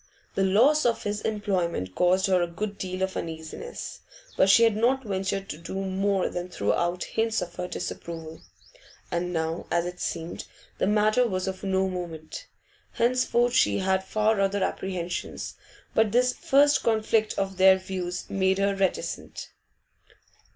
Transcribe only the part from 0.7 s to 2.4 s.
of his employment caused